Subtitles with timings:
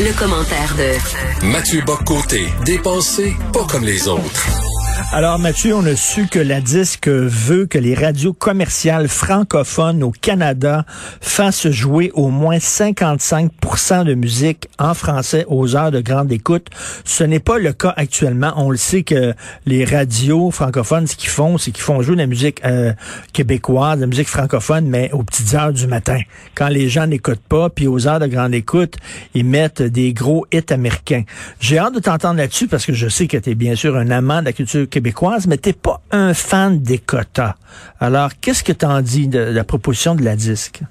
[0.00, 4.69] Le, commentaire de Mathieu Boccoté, dépensé pas comme les autres.
[5.12, 10.10] Alors Mathieu, on a su que la disque veut que les radios commerciales francophones au
[10.10, 10.84] Canada
[11.20, 16.68] fassent jouer au moins 55% de musique en français aux heures de grande écoute.
[17.04, 18.52] Ce n'est pas le cas actuellement.
[18.56, 19.34] On le sait que
[19.66, 22.92] les radios francophones, ce qu'ils font, c'est qu'ils font jouer de la musique euh,
[23.32, 26.20] québécoise, de la musique francophone, mais aux petites heures du matin,
[26.54, 28.96] quand les gens n'écoutent pas, puis aux heures de grande écoute,
[29.34, 31.24] ils mettent des gros hits américains.
[31.58, 34.40] J'ai hâte de t'entendre là-dessus parce que je sais que tu bien sûr un amant
[34.40, 37.54] de la culture québécoise, mais t'es pas un fan des quotas.
[38.00, 40.82] Alors, qu'est-ce que t'en dis de, la proposition de la disque?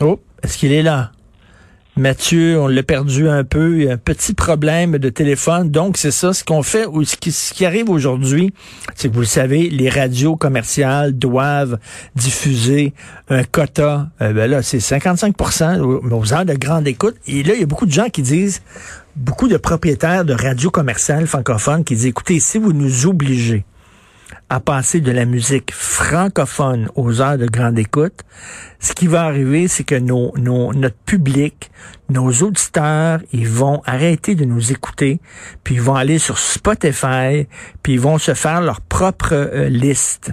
[0.00, 1.12] Oh, est-ce qu'il est là?
[1.96, 3.76] Mathieu, on l'a perdu un peu.
[3.76, 5.70] Il y a un petit problème de téléphone.
[5.70, 6.32] Donc, c'est ça.
[6.32, 8.54] Ce qu'on fait, ou ce qui, ce qui arrive aujourd'hui,
[8.94, 11.78] c'est que vous le savez, les radios commerciales doivent
[12.14, 12.94] diffuser
[13.28, 14.08] un quota.
[14.22, 17.16] Euh, ben là, c'est 55% aux heures de grande écoute.
[17.26, 18.62] Et là, il y a beaucoup de gens qui disent,
[19.20, 23.64] beaucoup de propriétaires de radios commerciales francophones qui disent, écoutez, si vous nous obligez
[24.48, 28.24] à passer de la musique francophone aux heures de grande écoute,
[28.78, 31.70] ce qui va arriver, c'est que nos, nos, notre public,
[32.08, 35.20] nos auditeurs, ils vont arrêter de nous écouter,
[35.64, 37.46] puis ils vont aller sur Spotify,
[37.82, 40.32] puis ils vont se faire leur propre euh, liste.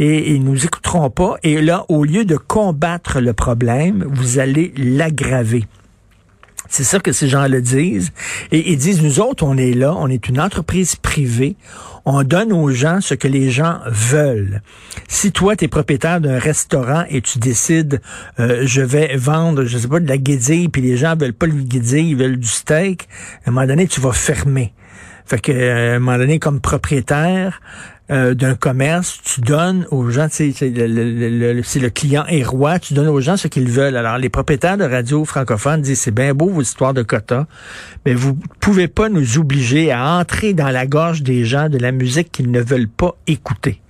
[0.00, 1.36] Et ils nous écouteront pas.
[1.44, 5.66] Et là, au lieu de combattre le problème, vous allez l'aggraver.
[6.68, 8.12] C'est ça que ces gens le disent.
[8.50, 11.56] Et ils disent, nous autres, on est là, on est une entreprise privée,
[12.04, 14.62] on donne aux gens ce que les gens veulent.
[15.08, 18.00] Si toi, tu es propriétaire d'un restaurant et tu décides,
[18.38, 21.46] euh, je vais vendre, je sais pas, de la guédille, puis les gens veulent pas
[21.46, 23.08] le guédille, ils veulent du steak,
[23.44, 24.72] à un moment donné, tu vas fermer.
[25.26, 27.60] Fait que, à un moment donné, comme propriétaire,
[28.10, 32.92] euh, d'un commerce, tu donnes aux gens, c'est le, le, le, client est roi, tu
[32.92, 33.96] donnes aux gens ce qu'ils veulent.
[33.96, 37.46] Alors, les propriétaires de radio francophones disent, c'est bien beau vos histoires de quotas,
[38.04, 41.92] mais vous pouvez pas nous obliger à entrer dans la gorge des gens de la
[41.92, 43.80] musique qu'ils ne veulent pas écouter.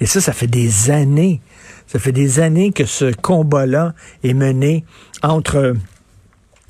[0.00, 1.42] Et ça, ça fait des années,
[1.86, 3.92] ça fait des années que ce combat-là
[4.24, 4.84] est mené
[5.22, 5.74] entre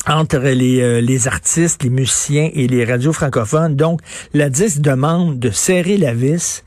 [0.06, 3.76] entre les, euh, les artistes, les musiciens et les radios francophones.
[3.76, 4.00] Donc,
[4.32, 6.64] la DIS demande de serrer la vis.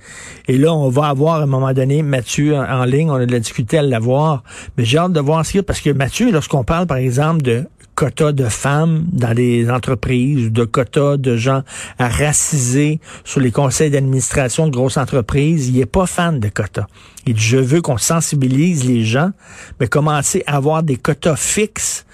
[0.48, 3.10] Et là, on va avoir à un moment donné Mathieu en, ligne.
[3.10, 4.44] On a de la difficulté à l'avoir.
[4.78, 5.64] Mais j'ai hâte de voir ce qu'il y a.
[5.64, 10.66] Parce que Mathieu, lorsqu'on parle, par exemple, de quotas de femmes dans les entreprises, de
[10.66, 11.64] quotas de gens
[12.00, 16.88] à raciser sur les conseils d'administration de grosses entreprises, il est pas fan de quotas.
[17.26, 19.32] Il dit, je veux qu'on sensibilise les gens,
[19.80, 22.06] mais commencer à avoir des quotas fixes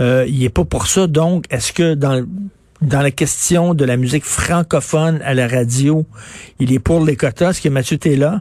[0.00, 1.06] euh, il est pas pour ça.
[1.06, 2.24] Donc, est-ce que dans
[2.80, 6.06] dans la question de la musique francophone à la radio,
[6.60, 7.50] il est pour les quotas?
[7.50, 8.40] Est-ce que Mathieu, t'es là?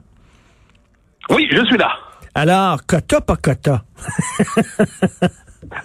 [1.29, 1.91] Oui, je suis là.
[2.35, 3.84] Alors, quota, pas quota?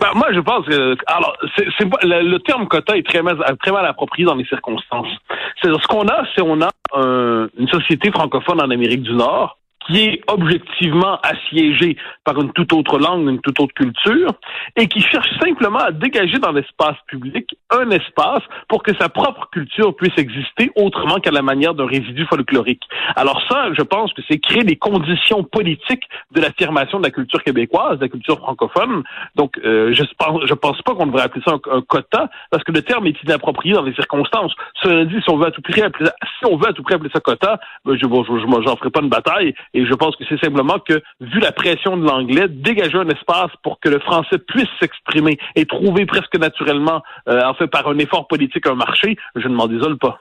[0.00, 1.64] Ben, moi, je pense que alors c'est,
[2.04, 5.08] le, le, terme quota est très mal, très mal approprié dans les circonstances.
[5.60, 6.68] C'est ce qu'on a, c'est on a
[7.58, 12.98] une société francophone en Amérique du Nord qui est objectivement assiégé par une toute autre
[12.98, 14.30] langue, une toute autre culture,
[14.76, 19.48] et qui cherche simplement à dégager dans l'espace public un espace pour que sa propre
[19.50, 22.82] culture puisse exister autrement qu'à la manière d'un résidu folklorique.
[23.16, 27.42] Alors ça, je pense que c'est créer les conditions politiques de l'affirmation de la culture
[27.42, 29.02] québécoise, de la culture francophone.
[29.36, 32.72] Donc, euh, je pense, je pense pas qu'on devrait appeler ça un, quota, parce que
[32.72, 34.54] le terme est inapproprié dans les circonstances.
[34.82, 36.94] Cela dit, si on veut à tout prix appeler si on veut à tout prix
[36.94, 40.24] appeler ça quota, ben, je, je, j'en ferai pas une bataille et je pense que
[40.28, 44.38] c'est simplement que, vu la pression de l'anglais, dégager un espace pour que le français
[44.38, 49.16] puisse s'exprimer et trouver presque naturellement, euh, en fait, par un effort politique, un marché,
[49.36, 50.20] je ne m'en désole pas.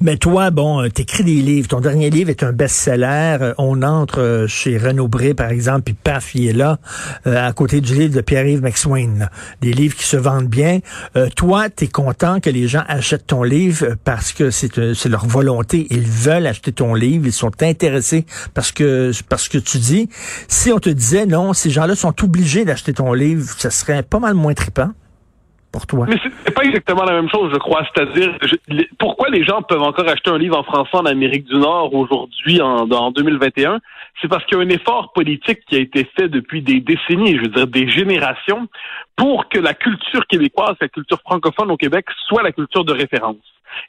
[0.00, 1.68] Mais toi, bon, euh, t'écris des livres.
[1.68, 3.38] Ton dernier livre est un best-seller.
[3.40, 6.78] Euh, on entre euh, chez Renaud Bré, par exemple, puis paf, il est là,
[7.24, 9.28] à côté du livre de Pierre-Yves McSwain.
[9.60, 10.80] Des livres qui se vendent bien.
[11.16, 15.86] Euh, toi, t'es content que les gens achètent ton livre parce que c'est leur volonté.
[15.90, 17.26] Ils veulent acheter ton livre.
[17.26, 20.08] Ils sont intéressés parce que parce que tu dis.
[20.48, 24.18] Si on te disait non, ces gens-là sont obligés d'acheter ton livre, ça serait pas
[24.18, 24.54] mal moins
[26.08, 27.86] Mais c'est pas exactement la même chose, je crois.
[27.94, 28.36] C'est-à-dire,
[28.98, 32.60] pourquoi les gens peuvent encore acheter un livre en français en Amérique du Nord aujourd'hui,
[32.60, 33.80] en, en 2021?
[34.20, 37.36] C'est parce qu'il y a un effort politique qui a été fait depuis des décennies,
[37.36, 38.68] je veux dire des générations,
[39.16, 43.36] pour que la culture québécoise, la culture francophone au Québec soit la culture de référence.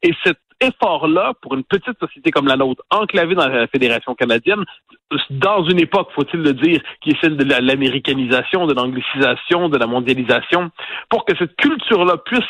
[0.04, 4.64] Et cet effort-là, pour une petite société comme la nôtre, enclavée dans la Fédération canadienne,
[5.30, 9.88] dans une époque, faut-il le dire, qui est celle de l'américanisation, de l'anglicisation, de la
[9.88, 10.72] mondialisation,
[11.10, 12.44] pour que cette culture-là puisse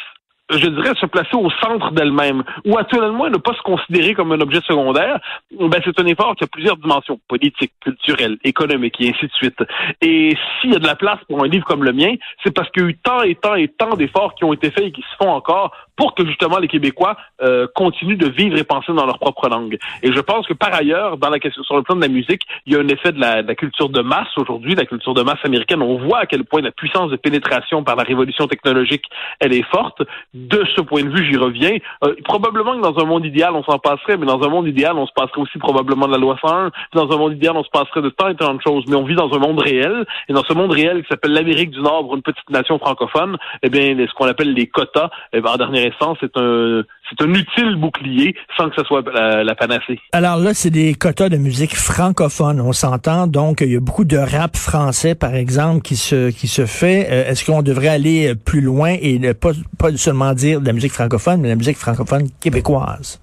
[0.49, 3.61] je dirais, se placer au centre d'elle-même, ou à tout le moins ne pas se
[3.61, 5.19] considérer comme un objet secondaire,
[5.51, 9.59] ben c'est un effort qui a plusieurs dimensions, politiques, culturelles, économiques et ainsi de suite.
[10.01, 12.69] Et s'il y a de la place pour un livre comme le mien, c'est parce
[12.71, 14.91] qu'il y a eu tant et tant et tant d'efforts qui ont été faits et
[14.91, 18.93] qui se font encore pour que justement les Québécois euh, continuent de vivre et penser
[18.93, 19.77] dans leur propre langue.
[20.03, 22.43] Et je pense que par ailleurs, dans la question sur le plan de la musique,
[22.65, 25.13] il y a un effet de la, de la culture de masse aujourd'hui, la culture
[25.13, 25.81] de masse américaine.
[25.81, 29.03] On voit à quel point la puissance de pénétration par la révolution technologique,
[29.39, 30.01] elle est forte.
[30.33, 31.77] De ce point de vue, j'y reviens.
[32.03, 34.97] Euh, probablement que dans un monde idéal, on s'en passerait, mais dans un monde idéal,
[34.97, 36.71] on se passerait aussi probablement de la loi 101.
[36.93, 38.85] Dans un monde idéal, on se passerait de tant et tant de choses.
[38.87, 41.71] Mais on vit dans un monde réel, et dans ce monde réel qui s'appelle l'Amérique
[41.71, 45.51] du Nord, une petite nation francophone, eh bien, ce qu'on appelle les quotas, eh bien,
[45.51, 45.86] en dernière
[46.19, 49.99] c'est un c'est un utile bouclier sans que ce soit la, panacée.
[50.11, 53.27] Alors là, c'est des quotas de musique francophone, on s'entend.
[53.27, 57.07] Donc, il y a beaucoup de rap français, par exemple, qui se qui se fait.
[57.09, 60.73] Euh, est-ce qu'on devrait aller plus loin et ne pas, pas seulement dire de la
[60.73, 63.19] musique francophone, mais de la musique francophone québécoise?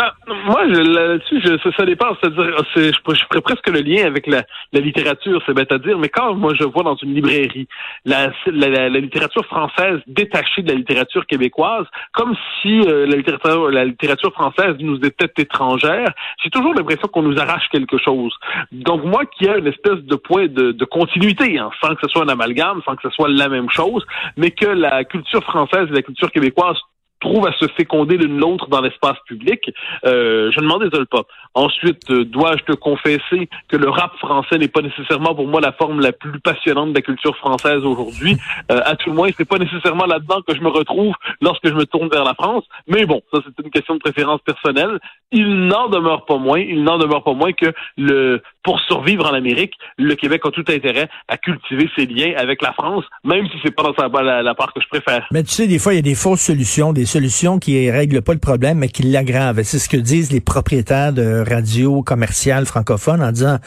[0.00, 0.12] Ben,
[0.46, 2.16] moi, là-dessus, je, ça dépend.
[2.18, 5.98] C'est-à-dire, je, je ferais presque le lien avec la, la littérature, c'est bête à dire,
[5.98, 7.68] mais quand moi je vois dans une librairie
[8.06, 13.70] la, la, la, littérature française détachée de la littérature québécoise, comme si euh, la, littérature,
[13.70, 16.08] la littérature française nous était étrangère,
[16.42, 18.32] j'ai toujours l'impression qu'on nous arrache quelque chose.
[18.72, 22.08] Donc moi, qui a une espèce de point de, de continuité, hein, sans que ce
[22.08, 24.06] soit un amalgame, sans que ce soit la même chose,
[24.38, 26.78] mais que la culture française et la culture québécoise
[27.20, 29.70] trouve à se féconder l'une l'autre dans l'espace public,
[30.04, 31.22] euh, je ne m'en désole pas.
[31.54, 35.72] Ensuite, euh, dois-je te confesser que le rap français n'est pas nécessairement pour moi la
[35.72, 38.36] forme la plus passionnante de la culture française aujourd'hui.
[38.70, 41.74] Euh, à tout le moins, c'est pas nécessairement là-dedans que je me retrouve lorsque je
[41.74, 42.64] me tourne vers la France.
[42.86, 44.98] Mais bon, ça c'est une question de préférence personnelle.
[45.32, 49.34] Il n'en demeure pas moins, il n'en demeure pas moins que le pour survivre en
[49.34, 53.58] Amérique, le Québec a tout intérêt à cultiver ses liens avec la France, même si
[53.64, 55.26] c'est pas dans la part que je préfère.
[55.32, 58.22] Mais tu sais, des fois, il y a des fausses solutions, des solutions qui règlent
[58.22, 59.62] pas le problème, mais qui l'aggravent.
[59.62, 63.58] C'est ce que disent les propriétaires de radios commerciales francophones en disant,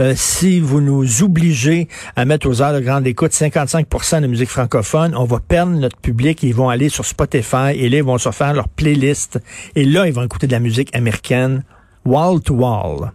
[0.00, 4.50] euh, si vous nous obligez à mettre aux heures de grande écoute 55% de musique
[4.50, 8.18] francophone, on va perdre notre public, ils vont aller sur Spotify et là, ils vont
[8.18, 9.40] se faire leur playlist.
[9.76, 11.64] Et là, ils vont écouter de la musique américaine
[12.04, 13.12] wall to wall.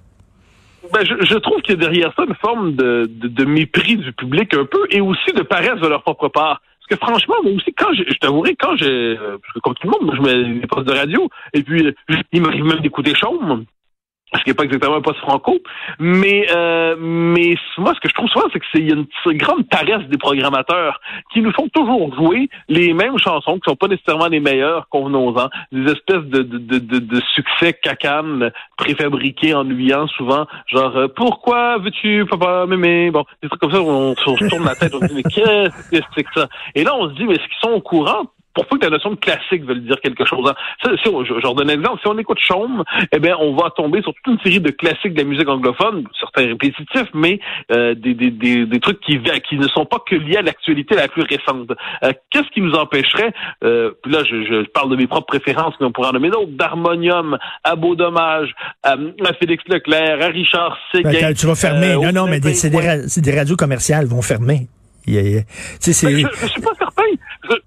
[0.93, 3.97] Ben, je, je, trouve qu'il y a derrière ça une forme de, de, de, mépris
[3.97, 6.61] du public un peu et aussi de paresse de leur propre part.
[6.79, 9.17] Parce que franchement, moi aussi, quand je, je t'avouerai, quand j'ai,
[9.63, 11.93] comme tout le monde, moi, je mets des postes de radio, et puis
[12.31, 13.65] il m'arrive même d'écouter Chaume,
[14.35, 15.57] ce qui n'est pas exactement un poste franco,
[15.99, 19.37] mais euh, mais moi ce que je trouve souvent c'est que c'est y a une,
[19.37, 20.99] grande paresse des programmateurs
[21.31, 25.47] qui nous font toujours jouer les mêmes chansons qui sont pas nécessairement les meilleures convenons-en,
[25.71, 32.25] des espèces de de, de, de, succès cacanes préfabriqués ennuyants souvent, genre euh, pourquoi veux-tu
[32.29, 35.05] papa m'aimer bon des trucs comme ça on, on se tourne la tête on se
[35.05, 36.49] dit mais qu'est-ce que c'est que ça?
[36.75, 38.23] Et là on se dit mais est-ce qu'ils sont au courant?
[38.57, 40.49] Pour peu que la notion de classique veut dire quelque chose.
[40.49, 40.95] Hein.
[41.03, 41.99] si on, je, je redonne un exemple.
[42.01, 45.13] Si on écoute Chaume, eh bien, on va tomber sur toute une série de classiques
[45.13, 47.39] de la musique anglophone, certains répétitifs, mais
[47.71, 50.95] euh, des, des, des, des, trucs qui, qui ne sont pas que liés à l'actualité
[50.95, 51.69] la plus récente.
[52.03, 53.31] Euh, qu'est-ce qui nous empêcherait,
[53.63, 56.31] euh, puis là, je, je, parle de mes propres préférences, mais on pourrait en nommer
[56.31, 58.95] d'autres, d'Harmonium, à Beau Dommage, à,
[59.39, 61.11] Félix Leclerc, à Richard Séguin.
[61.11, 61.93] Ben, tu vas fermer.
[61.93, 64.67] non, non, mais c'est des, des radios commerciales vont fermer.
[65.07, 65.41] Je,
[65.83, 67.03] je suis pas certain.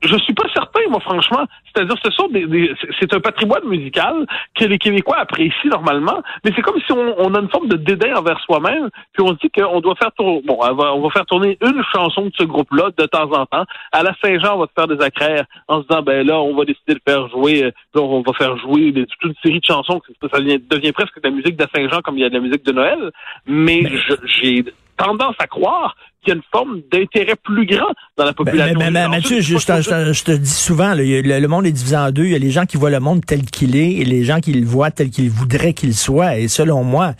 [0.03, 1.45] Je, suis pas certain, moi, franchement.
[1.73, 6.63] C'est-à-dire, ce sont des, c'est un patrimoine musical que les Québécois apprécient normalement, mais c'est
[6.63, 9.51] comme si on, on, a une forme de dédain envers soi-même, puis on se dit
[9.51, 13.07] qu'on doit faire tourner, bon, on va, faire tourner une chanson de ce groupe-là de
[13.07, 13.65] temps en temps.
[13.93, 16.55] À la Saint-Jean, on va se faire des accraires en se disant, ben là, on
[16.55, 20.01] va décider de faire jouer, euh, on va faire jouer toute une série de chansons,
[20.33, 22.65] ça devient presque de la musique de Saint-Jean comme il y a de la musique
[22.65, 23.11] de Noël,
[23.47, 23.83] mais
[24.25, 24.65] j'ai
[24.97, 28.79] tendance à croire qu'il y a une forme d'intérêt plus grand dans la population.
[29.09, 32.25] Mathieu, je, te, dis souvent, le, monde est divisé en deux.
[32.25, 34.41] Il y a les gens qui voient le monde tel qu'il est et les gens
[34.41, 36.39] qui le voient tel qu'ils voudraient qu'il soit.
[36.39, 37.15] Et selon moi,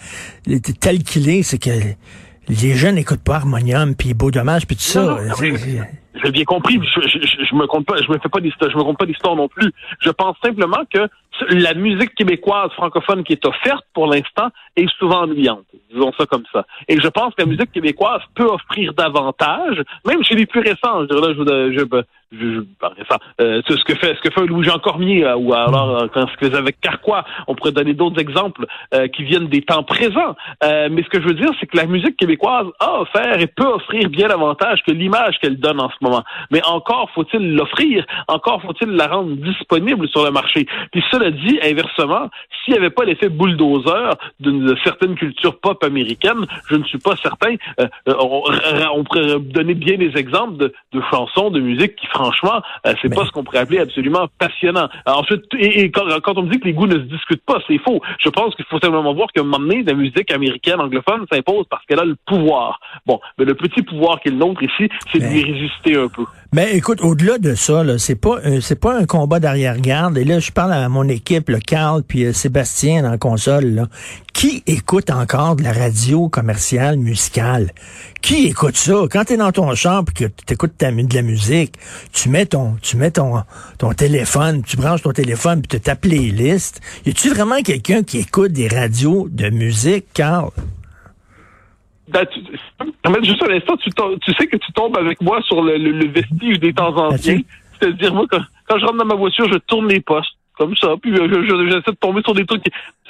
[0.81, 1.71] tel qu'il est, c'est que
[2.49, 5.19] les jeunes n'écoutent pas Harmonium, puis Beau Dommage, puis tout ça.
[6.15, 6.81] J'ai bien compris.
[6.83, 9.37] Je, je, me compte pas, je me fais pas d'histoire, je me compte pas d'histoire
[9.37, 9.73] non plus.
[10.01, 11.09] Je pense simplement que
[11.51, 15.65] la musique québécoise francophone qui est offerte pour l'instant est souvent ennuyante.
[15.93, 16.67] Disons ça comme ça.
[16.89, 21.07] Et je pense que la musique québécoise peut offrir davantage, même chez les plus récents.
[21.09, 22.65] Je, là, je, je, je,
[23.41, 26.37] euh, ce que fait ce que fait Louis-Jean Cormier euh, ou alors euh, quand ce
[26.37, 30.37] que faisait avec Carquois, on pourrait donner d'autres exemples euh, qui viennent des temps présents.
[30.63, 33.67] mais ce que je veux dire, c'est que la musique québécoise a offert et peut
[33.67, 36.23] offrir bien davantage que l'image qu'elle donne en ce moment.
[36.51, 40.67] Mais encore faut-il l'offrir, encore faut-il la rendre disponible sur le marché.
[40.93, 42.29] Puis cela dit, inversement,
[42.65, 47.17] s'il n'y avait pas l'effet bulldozer d'une certaine culture pop américaine, je ne suis pas
[47.17, 47.57] certain.
[48.07, 48.43] On,
[48.95, 53.15] on, pourrait donner bien des exemples de, de chansons, de musique qui franchement, euh, c'est
[53.15, 54.89] pas ce qu'on pourrait appeler absolument passionnant.
[55.07, 58.01] ensuite, et, quand, on me dit que les goûts ne se discutent pas, c'est faux.
[58.19, 61.67] Je pense qu'il faut simplement voir qu'à un moment donné, la musique américaine anglophone s'impose
[61.71, 62.81] parce qu'elle a le pouvoir.
[63.07, 66.09] Bon, mais le petit pouvoir qui est le nôtre ici, c'est de lui résister un
[66.09, 66.25] peu.
[66.53, 70.19] Mais écoute, au-delà de ça, c'est pas c'est pas un combat d'arrière-garde.
[70.19, 73.87] Et là, je parle à mon équipe, le Carl puis euh, Sébastien la console.
[74.33, 77.71] Qui écoute encore de la radio commerciale musicale?
[78.21, 78.95] Qui écoute ça?
[79.09, 81.75] Quand t'es dans ton chambre et que t'écoutes de la musique,
[82.13, 83.45] tu mets ton tu mets ton
[83.79, 86.81] ton téléphone, tu branches ton téléphone puis tu ta playlist.
[87.07, 90.51] Y a-tu vraiment quelqu'un qui écoute des radios de musique, Carl?
[92.13, 93.91] Ben, tu, juste un instant, tu,
[94.21, 97.41] tu, sais que tu tombes avec moi sur le, le, vestige des temps anciens.
[97.79, 100.89] C'est-à-dire, moi, quand, quand, je rentre dans ma voiture, je tourne les postes comme ça.
[101.01, 101.27] Puis euh,
[101.71, 102.63] j'essaie de tomber sur des trucs.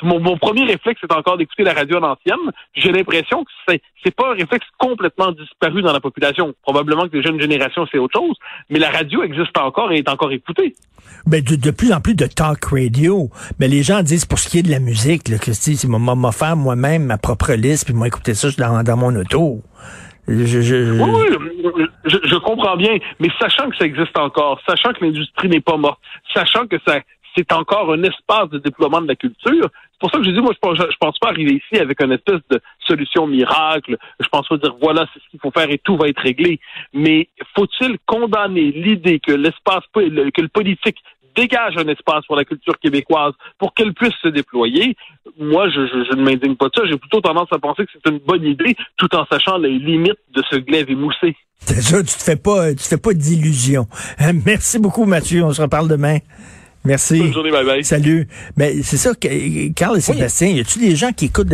[0.03, 2.53] Mon, mon premier réflexe, c'est encore d'écouter la radio en ancienne.
[2.75, 6.55] J'ai l'impression que c'est c'est pas un réflexe complètement disparu dans la population.
[6.63, 8.37] Probablement que les jeunes générations, c'est autre chose.
[8.71, 10.75] Mais la radio existe encore et est encore écoutée.
[11.27, 13.29] Ben, de, de, plus en plus de talk radio.
[13.59, 16.33] Mais les gens disent pour ce qui est de la musique, là, que c'est m'a
[16.33, 19.61] faire moi-même ma propre liste, puis moi écouter ça dans, dans mon auto.
[20.29, 21.27] Je, je, Oui,
[22.05, 25.77] je, je, comprends bien, mais sachant que ça existe encore, sachant que l'industrie n'est pas
[25.77, 25.99] morte,
[26.33, 27.01] sachant que ça,
[27.37, 29.69] c'est encore un espace de déploiement de la culture.
[29.93, 32.01] C'est pour ça que je dis, moi, je pense, je pense pas arriver ici avec
[32.03, 33.97] une espèce de solution miracle.
[34.19, 36.61] Je pense pas dire, voilà, c'est ce qu'il faut faire et tout va être réglé.
[36.93, 40.99] Mais faut-il condamner l'idée que l'espace, que le politique
[41.37, 44.97] dégage un espace pour la culture québécoise pour qu'elle puisse se déployer,
[45.39, 45.81] moi, je,
[46.15, 46.83] ne m'indigne pas de ça.
[46.87, 50.19] J'ai plutôt tendance à penser que c'est une bonne idée, tout en sachant les limites
[50.35, 51.37] de ce glaive émoussé.
[51.61, 53.87] C'est tu te tu te fais pas d'illusions.
[54.47, 55.45] Merci beaucoup, Mathieu.
[55.45, 56.19] On se reparle demain.
[56.83, 57.19] Merci.
[57.19, 57.85] Bonne journée, bye bye.
[57.85, 58.27] Salut.
[58.57, 59.13] Mais c'est ça,
[59.75, 61.49] Carl et Sébastien, y a-tu des gens qui écoutent,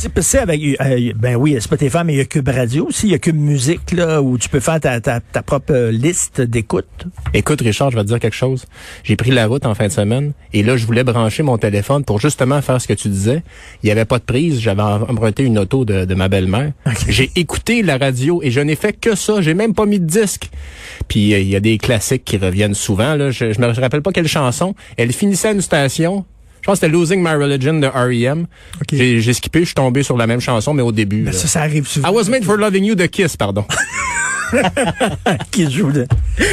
[0.00, 3.10] tu sais, avec, euh, ben oui, Spotify, mais il y a Cube Radio aussi, il
[3.10, 6.40] y a Cube Musique, là, où tu peux faire ta, ta, ta propre euh, liste
[6.40, 6.86] d'écoute.
[7.34, 8.66] Écoute, Richard, je vais te dire quelque chose.
[9.02, 12.04] J'ai pris la route en fin de semaine, et là, je voulais brancher mon téléphone
[12.04, 13.42] pour justement faire ce que tu disais.
[13.82, 16.70] Il y avait pas de prise, j'avais emprunté une auto de, de ma belle-mère.
[17.08, 20.06] J'ai écouté la radio, et je n'ai fait que ça, j'ai même pas mis de
[20.06, 20.50] disque.
[21.08, 23.32] Puis, euh, il y a des classiques qui reviennent souvent, là.
[23.32, 26.24] Je, je me rappelle pas quelle chanson, elle finissait à une station.
[26.60, 28.46] Je pense que c'était Losing My Religion de R.E.M.
[28.92, 31.26] J'ai skippé, je suis tombé sur la même chanson, mais au début.
[31.32, 32.08] Ça, ça arrive souvent.
[32.08, 33.64] I was made for loving you de Kiss, pardon.
[35.50, 35.92] qui joue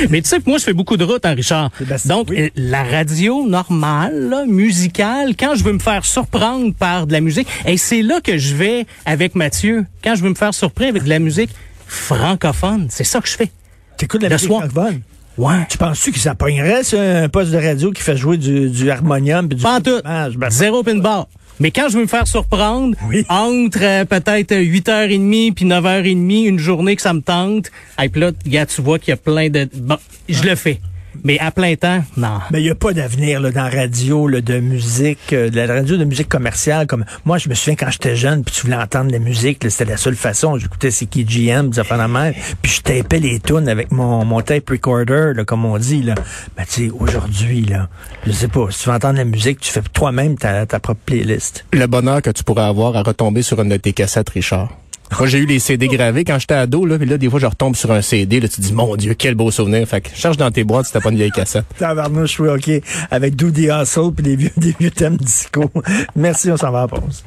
[0.10, 1.72] Mais tu sais, moi, je fais beaucoup de route, hein, Richard.
[2.06, 7.22] Donc, euh, la radio normale, musicale, quand je veux me faire surprendre par de la
[7.22, 9.86] musique, et c'est là que je vais avec Mathieu.
[10.04, 11.52] Quand je veux me faire surprendre avec de la musique
[11.88, 13.52] francophone, c'est ça que je fais.
[13.98, 15.02] T'écoutes de la musique francophone?
[15.38, 15.66] Ouais.
[15.70, 19.48] Tu penses-tu que ça pognerait, un poste de radio qui fait jouer du, du harmonium
[19.48, 20.02] du Pas tout.
[20.04, 21.28] Ben, Zéro pin bar.
[21.60, 22.98] Mais quand je veux me faire surprendre,
[23.30, 28.32] entre euh, peut-être 8h30 puis 9h30, une journée que ça me tente, et puis là,
[28.46, 29.70] gars, tu vois qu'il y a plein de...
[29.74, 30.82] Bon, je le fais.
[31.24, 32.40] Mais à plein temps, non.
[32.52, 35.74] Mais il n'y a pas d'avenir dans la radio là, de musique, euh, de la
[35.74, 36.88] radio de musique commerciale.
[36.88, 39.86] Comme moi, je me souviens quand j'étais jeune, puis tu voulais entendre la musique, c'était
[39.90, 40.58] la seule façon.
[40.58, 44.70] J'écoutais c'est qui GM, la mer, puis je tapais les tunes avec mon, mon tape
[44.70, 46.02] recorder, là, comme on dit.
[46.02, 46.16] Là.
[46.58, 47.90] Mais tu sais, aujourd'hui, là,
[48.26, 51.02] je sais pas, si tu veux entendre la musique, tu fais toi-même ta, ta propre
[51.06, 51.66] playlist.
[51.74, 54.70] Le bonheur que tu pourrais avoir à retomber sur une de tes cassettes, Richard.
[55.20, 57.46] Moi, j'ai eu les CD gravés quand j'étais ado, là, puis là, des fois, je
[57.46, 59.88] retombe sur un CD, là, tu te dis, mon Dieu, quel beau souvenir.
[59.88, 61.66] Fait que cherche dans tes boîtes si t'as pas une vieille cassette.
[61.78, 62.84] Tabarnouche, oui, OK.
[63.12, 65.72] Avec Do The Hustle puis des vieux, des vieux thèmes disco.
[66.16, 67.24] Merci, on s'en va à pause.